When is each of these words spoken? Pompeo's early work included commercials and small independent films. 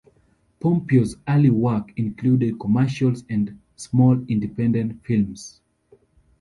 Pompeo's 0.59 1.15
early 1.29 1.51
work 1.51 1.91
included 1.95 2.59
commercials 2.59 3.23
and 3.29 3.59
small 3.75 4.13
independent 4.29 5.05
films. 5.05 5.61